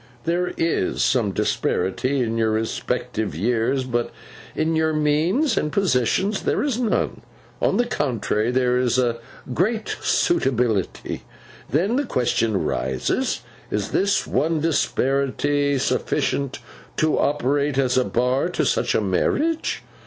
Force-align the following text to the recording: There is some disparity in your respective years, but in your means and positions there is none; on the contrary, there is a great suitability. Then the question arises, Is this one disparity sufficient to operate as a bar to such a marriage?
There 0.23 0.51
is 0.57 1.03
some 1.03 1.31
disparity 1.31 2.21
in 2.23 2.35
your 2.35 2.49
respective 2.49 3.35
years, 3.35 3.83
but 3.83 4.09
in 4.55 4.75
your 4.75 4.93
means 4.93 5.57
and 5.57 5.71
positions 5.71 6.41
there 6.41 6.63
is 6.63 6.79
none; 6.79 7.21
on 7.61 7.77
the 7.77 7.85
contrary, 7.85 8.49
there 8.49 8.79
is 8.79 8.97
a 8.97 9.17
great 9.53 9.95
suitability. 10.01 11.21
Then 11.69 11.97
the 11.97 12.05
question 12.07 12.55
arises, 12.55 13.41
Is 13.69 13.91
this 13.91 14.25
one 14.25 14.59
disparity 14.61 15.77
sufficient 15.77 16.57
to 16.97 17.19
operate 17.19 17.77
as 17.77 17.95
a 17.95 18.03
bar 18.03 18.49
to 18.49 18.65
such 18.65 18.95
a 18.95 19.01
marriage? 19.01 19.83